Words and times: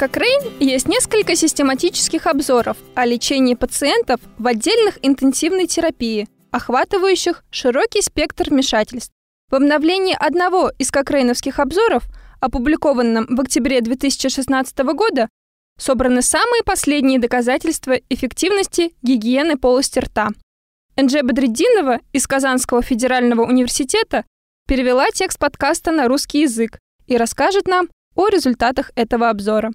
Cochrane 0.00 0.56
есть 0.60 0.88
несколько 0.88 1.36
систематических 1.36 2.26
обзоров 2.26 2.78
о 2.94 3.04
лечении 3.04 3.52
пациентов 3.52 4.18
в 4.38 4.46
отдельных 4.46 4.98
интенсивной 5.02 5.66
терапии, 5.66 6.26
охватывающих 6.52 7.44
широкий 7.50 8.00
спектр 8.00 8.48
вмешательств. 8.48 9.12
В 9.50 9.56
обновлении 9.56 10.16
одного 10.18 10.72
из 10.78 10.90
кокрейновских 10.90 11.58
обзоров, 11.58 12.04
опубликованном 12.40 13.26
в 13.28 13.42
октябре 13.42 13.82
2016 13.82 14.78
года, 14.94 15.28
собраны 15.78 16.22
самые 16.22 16.62
последние 16.64 17.18
доказательства 17.18 17.92
эффективности 18.08 18.94
гигиены 19.02 19.58
полости 19.58 19.98
рта. 19.98 20.28
Энджи 20.96 21.20
Бадреддинова 21.20 21.98
из 22.14 22.26
Казанского 22.26 22.80
федерального 22.80 23.42
университета 23.42 24.24
перевела 24.66 25.10
текст 25.12 25.38
подкаста 25.38 25.92
на 25.92 26.08
русский 26.08 26.40
язык 26.40 26.78
и 27.06 27.18
расскажет 27.18 27.68
нам 27.68 27.90
о 28.14 28.28
результатах 28.28 28.92
этого 28.94 29.28
обзора. 29.28 29.72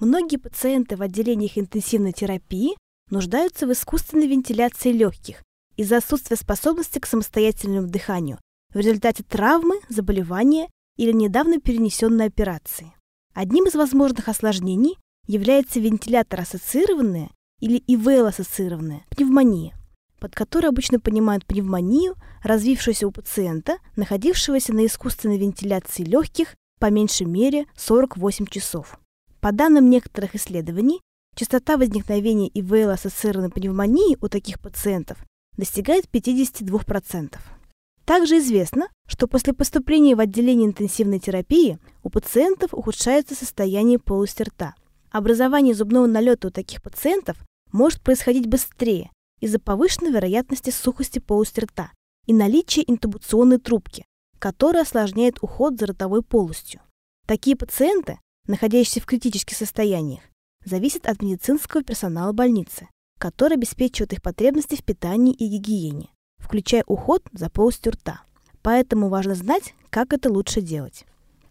Многие 0.00 0.36
пациенты 0.36 0.96
в 0.96 1.02
отделениях 1.02 1.58
интенсивной 1.58 2.12
терапии 2.12 2.76
нуждаются 3.10 3.66
в 3.66 3.72
искусственной 3.72 4.28
вентиляции 4.28 4.92
легких 4.92 5.42
из-за 5.76 5.96
отсутствия 5.96 6.36
способности 6.36 7.00
к 7.00 7.06
самостоятельному 7.06 7.88
дыханию 7.88 8.38
в 8.72 8.76
результате 8.76 9.24
травмы, 9.24 9.80
заболевания 9.88 10.68
или 10.96 11.10
недавно 11.12 11.60
перенесенной 11.60 12.26
операции. 12.26 12.92
Одним 13.34 13.66
из 13.66 13.74
возможных 13.74 14.28
осложнений 14.28 14.98
является 15.26 15.80
вентилятор-ассоциированная 15.80 17.30
или 17.60 17.82
ИВЛ-ассоциированная 17.88 19.02
пневмония, 19.10 19.76
под 20.20 20.34
которой 20.34 20.66
обычно 20.66 21.00
понимают 21.00 21.44
пневмонию, 21.44 22.14
развившуюся 22.44 23.08
у 23.08 23.10
пациента, 23.10 23.78
находившегося 23.96 24.72
на 24.72 24.86
искусственной 24.86 25.38
вентиляции 25.38 26.04
легких 26.04 26.54
по 26.78 26.88
меньшей 26.90 27.26
мере 27.26 27.66
48 27.76 28.46
часов. 28.46 28.98
По 29.40 29.52
данным 29.52 29.88
некоторых 29.88 30.34
исследований, 30.34 31.00
частота 31.36 31.76
возникновения 31.76 32.48
ИВЛ-ассоциированной 32.48 33.50
пневмонии 33.50 34.16
у 34.20 34.28
таких 34.28 34.58
пациентов 34.58 35.18
достигает 35.56 36.06
52%. 36.06 37.38
Также 38.04 38.38
известно, 38.38 38.88
что 39.06 39.28
после 39.28 39.52
поступления 39.52 40.16
в 40.16 40.20
отделение 40.20 40.66
интенсивной 40.66 41.20
терапии 41.20 41.78
у 42.02 42.10
пациентов 42.10 42.72
ухудшается 42.72 43.34
состояние 43.34 43.98
полости 43.98 44.42
рта. 44.42 44.74
Образование 45.10 45.74
зубного 45.74 46.06
налета 46.06 46.48
у 46.48 46.50
таких 46.50 46.82
пациентов 46.82 47.36
может 47.70 48.00
происходить 48.00 48.46
быстрее 48.46 49.10
из-за 49.40 49.60
повышенной 49.60 50.10
вероятности 50.10 50.70
сухости 50.70 51.18
полости 51.18 51.60
рта 51.60 51.92
и 52.26 52.32
наличия 52.32 52.82
интубационной 52.86 53.58
трубки, 53.58 54.04
которая 54.38 54.82
осложняет 54.82 55.38
уход 55.42 55.78
за 55.78 55.86
ротовой 55.86 56.22
полостью. 56.22 56.80
Такие 57.26 57.56
пациенты, 57.56 58.18
находящиеся 58.48 59.00
в 59.00 59.06
критических 59.06 59.56
состояниях, 59.56 60.22
зависят 60.64 61.06
от 61.06 61.22
медицинского 61.22 61.82
персонала 61.82 62.32
больницы, 62.32 62.88
который 63.18 63.54
обеспечивает 63.54 64.12
их 64.12 64.22
потребности 64.22 64.74
в 64.74 64.84
питании 64.84 65.32
и 65.32 65.46
гигиене 65.46 66.10
включая 66.48 66.82
уход 66.86 67.22
за 67.32 67.50
полостью 67.50 67.92
рта. 67.92 68.22
Поэтому 68.62 69.08
важно 69.08 69.34
знать, 69.34 69.74
как 69.90 70.12
это 70.12 70.32
лучше 70.32 70.60
делать. 70.60 71.04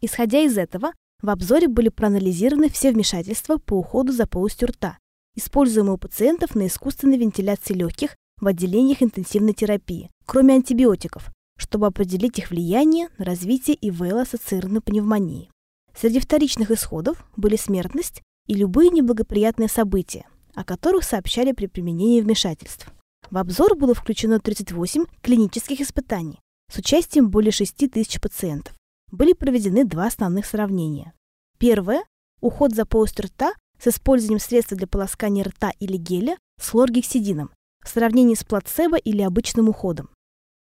Исходя 0.00 0.40
из 0.40 0.58
этого, 0.58 0.92
в 1.22 1.30
обзоре 1.30 1.68
были 1.68 1.88
проанализированы 1.88 2.68
все 2.68 2.92
вмешательства 2.92 3.56
по 3.56 3.74
уходу 3.74 4.12
за 4.12 4.26
полостью 4.26 4.68
рта, 4.68 4.98
используемые 5.36 5.94
у 5.94 5.98
пациентов 5.98 6.54
на 6.54 6.66
искусственной 6.66 7.16
вентиляции 7.16 7.74
легких 7.74 8.16
в 8.40 8.46
отделениях 8.46 9.02
интенсивной 9.02 9.54
терапии, 9.54 10.10
кроме 10.26 10.54
антибиотиков, 10.54 11.30
чтобы 11.56 11.86
определить 11.86 12.38
их 12.38 12.50
влияние 12.50 13.08
на 13.18 13.24
развитие 13.24 13.76
ИВЛ-ассоциированной 13.76 14.80
пневмонии. 14.80 15.51
Среди 15.94 16.20
вторичных 16.20 16.70
исходов 16.70 17.24
были 17.36 17.56
смертность 17.56 18.22
и 18.46 18.54
любые 18.54 18.90
неблагоприятные 18.90 19.68
события, 19.68 20.26
о 20.54 20.64
которых 20.64 21.04
сообщали 21.04 21.52
при 21.52 21.66
применении 21.66 22.20
вмешательств. 22.20 22.88
В 23.30 23.38
обзор 23.38 23.76
было 23.76 23.94
включено 23.94 24.40
38 24.40 25.04
клинических 25.22 25.80
испытаний 25.80 26.40
с 26.70 26.78
участием 26.78 27.30
более 27.30 27.52
6 27.52 27.90
тысяч 27.90 28.20
пациентов. 28.20 28.74
Были 29.10 29.32
проведены 29.34 29.84
два 29.84 30.06
основных 30.06 30.46
сравнения. 30.46 31.12
Первое– 31.58 32.04
уход 32.40 32.74
за 32.74 32.86
полостью 32.86 33.26
рта 33.26 33.52
с 33.78 33.88
использованием 33.88 34.40
средства 34.40 34.76
для 34.76 34.86
полоскания 34.86 35.44
рта 35.44 35.72
или 35.78 35.96
геля 35.96 36.38
с 36.60 36.70
хлоргексидином 36.70 37.50
в 37.84 37.88
сравнении 37.88 38.34
с 38.34 38.44
плацебо 38.44 38.96
или 38.96 39.22
обычным 39.22 39.68
уходом. 39.68 40.10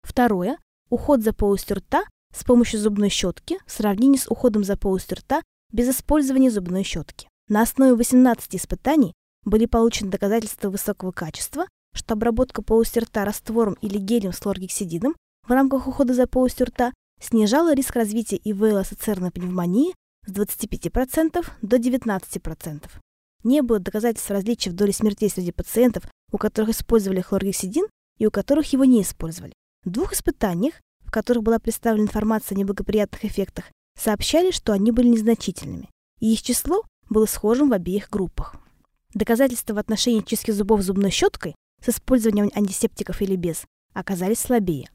Второе– 0.03 0.59
уход 0.91 1.23
за 1.23 1.33
полостью 1.33 1.77
рта 1.77 2.05
с 2.35 2.45
помощью 2.45 2.81
зубной 2.81 3.09
щетки 3.09 3.59
в 3.67 3.73
сравнении 3.73 4.19
с 4.19 4.29
уходом 4.29 4.65
за 4.65 4.77
полостью 4.77 5.19
рта 5.19 5.43
без 5.73 5.89
использования 5.89 6.51
зубной 6.51 6.83
щетки. 6.83 7.29
На 7.49 7.63
основе 7.63 7.95
18 7.95 8.57
испытаний 8.57 9.13
были 9.45 9.67
получены 9.67 10.11
доказательства 10.11 10.71
высокого 10.71 11.13
качества 11.13 11.67
что 11.95 12.15
обработка 12.15 12.61
полости 12.61 12.99
рта 12.99 13.25
раствором 13.25 13.75
или 13.81 13.99
гелем 13.99 14.33
с 14.33 14.41
хлоргексидином 14.41 15.15
в 15.47 15.51
рамках 15.51 15.87
ухода 15.87 16.13
за 16.13 16.27
полостью 16.27 16.67
рта 16.67 16.93
снижала 17.21 17.75
риск 17.75 17.95
развития 17.95 18.37
ИВЛ-ассоциированной 18.37 19.31
пневмонии 19.31 19.95
с 20.27 20.33
25% 20.33 21.47
до 21.63 21.77
19%. 21.77 22.91
Не 23.45 23.63
было 23.63 23.79
доказательств 23.79 24.31
различий 24.31 24.71
в 24.71 24.75
доле 24.75 24.93
смертей 24.93 25.31
среди 25.31 25.53
пациентов, 25.53 26.05
у 26.33 26.39
которых 26.39 26.71
использовали 26.71 27.21
хлоргексидин 27.21 27.87
и 28.19 28.27
у 28.27 28.31
которых 28.31 28.73
его 28.73 28.85
не 28.85 29.03
использовали. 29.03 29.53
В 29.85 29.91
двух 29.91 30.15
испытаниях, 30.15 30.75
которых 31.15 31.45
была 31.45 31.61
представлена 31.61 32.07
информация 32.07 32.57
о 32.57 32.59
неблагоприятных 32.59 33.25
эффектах, 33.25 33.67
сообщали, 33.97 34.51
что 34.51 34.73
они 34.73 34.91
были 34.91 35.07
незначительными, 35.07 35.89
и 36.19 36.33
их 36.33 36.43
число 36.43 36.83
было 37.09 37.27
схожим 37.27 37.71
в 37.71 37.73
обеих 37.73 38.11
группах. 38.11 38.57
Доказательства 39.15 39.75
в 39.75 39.79
отношении 39.79 40.23
чистки 40.23 40.51
зубов 40.51 40.83
зубной 40.83 41.13
щеткой 41.13 41.55
с 41.81 41.91
использованием 41.91 42.51
антисептиков 42.53 43.23
или 43.23 43.37
без, 43.37 43.65
оказались 43.93 44.41
слабее. 44.41 44.91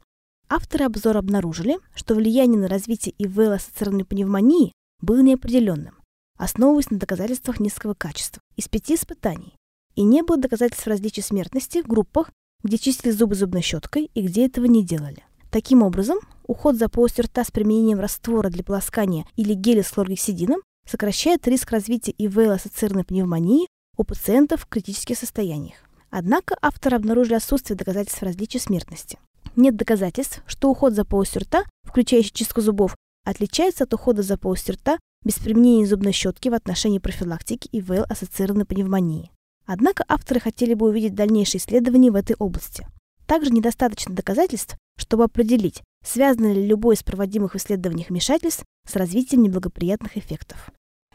Авторы 0.50 0.84
обзора 0.84 1.20
обнаружили, 1.20 1.78
что 1.94 2.14
влияние 2.14 2.60
на 2.60 2.68
развитие 2.68 3.14
ИВЛ-ассоциированной 3.16 4.04
пневмонии 4.04 4.72
было 5.00 5.20
неопределенным, 5.20 5.96
основываясь 6.36 6.90
на 6.90 6.98
доказательствах 6.98 7.60
низкого 7.60 7.94
качества 7.94 8.42
из 8.56 8.68
пяти 8.68 8.96
испытаний, 8.96 9.54
и 9.94 10.02
не 10.02 10.22
было 10.22 10.36
доказательств 10.36 10.86
различия 10.86 11.22
смертности 11.22 11.80
в 11.80 11.86
группах, 11.86 12.30
где 12.62 12.76
чистили 12.76 13.10
зубы 13.10 13.36
зубной 13.36 13.62
щеткой 13.62 14.10
и 14.12 14.20
где 14.20 14.44
этого 14.44 14.66
не 14.66 14.84
делали. 14.84 15.24
Таким 15.50 15.82
образом, 15.82 16.18
уход 16.46 16.76
за 16.76 16.88
полостью 16.88 17.24
рта 17.24 17.44
с 17.44 17.50
применением 17.50 17.98
раствора 17.98 18.50
для 18.50 18.62
полоскания 18.62 19.26
или 19.36 19.54
геля 19.54 19.82
с 19.82 19.90
хлоргексидином 19.90 20.60
сокращает 20.88 21.46
риск 21.48 21.72
развития 21.72 22.14
ИВЛ-ассоциированной 22.18 23.04
пневмонии 23.04 23.66
у 23.96 24.04
пациентов 24.04 24.62
в 24.62 24.66
критических 24.66 25.18
состояниях. 25.18 25.76
Однако 26.10 26.56
авторы 26.62 26.96
обнаружили 26.96 27.34
отсутствие 27.34 27.76
доказательств 27.76 28.22
различия 28.22 28.60
смертности. 28.60 29.18
Нет 29.56 29.76
доказательств, 29.76 30.42
что 30.46 30.70
уход 30.70 30.94
за 30.94 31.04
полостью 31.04 31.42
рта, 31.42 31.64
включающий 31.84 32.32
чистку 32.32 32.60
зубов, 32.60 32.96
отличается 33.24 33.84
от 33.84 33.92
ухода 33.92 34.22
за 34.22 34.38
полостью 34.38 34.74
рта 34.74 34.98
без 35.24 35.34
применения 35.34 35.86
зубной 35.86 36.12
щетки 36.12 36.48
в 36.48 36.54
отношении 36.54 36.98
профилактики 36.98 37.68
ИВЛ-ассоциированной 37.72 38.66
пневмонии. 38.66 39.32
Однако 39.66 40.04
авторы 40.08 40.38
хотели 40.40 40.74
бы 40.74 40.88
увидеть 40.88 41.14
дальнейшие 41.14 41.60
исследования 41.60 42.10
в 42.10 42.16
этой 42.16 42.36
области. 42.38 42.86
Также 43.26 43.50
недостаточно 43.50 44.14
доказательств, 44.14 44.76
чтобы 45.00 45.24
определить, 45.24 45.82
связано 46.04 46.52
ли 46.52 46.66
любое 46.66 46.96
из 46.96 47.02
проводимых 47.02 47.54
в 47.54 47.56
исследованиях 47.56 48.10
вмешательств 48.10 48.64
с 48.88 48.96
развитием 48.96 49.42
неблагоприятных 49.42 50.16
эффектов. 50.16 50.70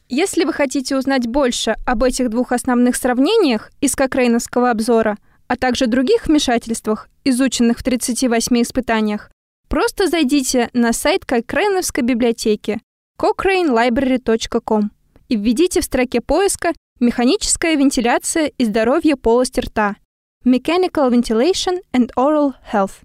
Если 0.07 0.44
вы 0.44 0.53
хотите 0.53 0.96
узнать 0.96 1.28
больше 1.28 1.75
об 1.85 2.03
этих 2.03 2.29
двух 2.29 2.51
основных 2.51 2.96
сравнениях 2.96 3.72
из 3.81 3.96
Кокрейновского 3.96 4.69
обзора, 4.69 5.18
а 5.47 5.56
также 5.56 5.88
других 5.88 6.28
вмешательствах, 6.28 7.09
изученных 7.23 7.79
в 7.79 7.84
38 7.84 8.62
испытаниях, 8.62 9.31
просто 9.68 10.07
зайдите 10.07 10.69
на 10.73 10.94
сайт 10.94 11.26
Кокрейновской 11.26 12.03
библиотеки 12.03 12.79
cochranelibrary.com 13.20 14.91
и 15.29 15.35
введите 15.35 15.81
в 15.81 15.85
строке 15.85 16.22
поиска 16.22 16.73
«Механическая 16.99 17.76
вентиляция 17.76 18.52
и 18.58 18.66
здоровье 18.66 19.16
полости 19.16 19.59
рта» 19.59 19.96
Mechanical 20.46 21.09
Ventilation 21.09 21.79
and 21.93 22.11
Oral 22.16 22.53
Health. 22.72 23.02